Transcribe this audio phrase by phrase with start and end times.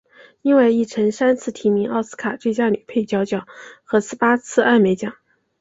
[0.41, 3.47] 另外亦曾三次提名奥斯卡最佳女配角奖
[3.83, 5.13] 和十八次艾美奖。